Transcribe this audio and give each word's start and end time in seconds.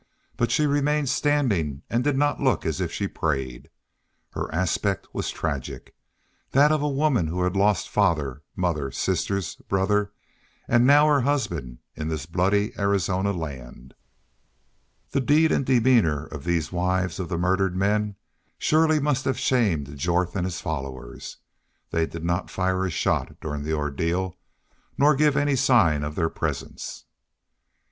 But 0.35 0.49
she 0.49 0.65
remained 0.65 1.09
standing 1.09 1.83
and 1.87 2.03
did 2.03 2.17
not 2.17 2.39
look 2.41 2.65
as 2.65 2.81
if 2.81 2.91
she 2.91 3.07
prayed. 3.07 3.69
Her 4.31 4.51
aspect 4.51 5.07
was 5.13 5.29
tragic 5.29 5.93
that 6.53 6.71
of 6.71 6.81
a 6.81 6.89
woman 6.89 7.27
who 7.27 7.43
had 7.43 7.55
lost 7.55 7.87
father, 7.87 8.41
mother, 8.55 8.89
sisters, 8.89 9.57
brother, 9.69 10.11
and 10.67 10.87
now 10.87 11.05
her 11.05 11.21
husband, 11.21 11.81
in 11.95 12.07
this 12.07 12.25
bloody 12.25 12.73
Arizona 12.79 13.31
land. 13.31 13.93
The 15.11 15.21
deed 15.21 15.51
and 15.51 15.67
the 15.67 15.75
demeanor 15.79 16.25
of 16.25 16.45
these 16.45 16.71
wives 16.71 17.19
of 17.19 17.29
the 17.29 17.37
murdered 17.37 17.75
men 17.75 18.15
surely 18.57 18.99
must 18.99 19.25
have 19.25 19.37
shamed 19.37 19.85
Jorth 19.99 20.35
and 20.35 20.45
his 20.47 20.59
followers. 20.61 21.37
They 21.91 22.07
did 22.07 22.25
not 22.25 22.49
fire 22.49 22.87
a 22.87 22.89
shot 22.89 23.39
during 23.39 23.61
the 23.61 23.73
ordeal 23.73 24.35
nor 24.97 25.15
give 25.15 25.37
any 25.37 25.55
sign 25.55 26.03
of 26.03 26.15
their 26.15 26.29
presence. 26.29 27.05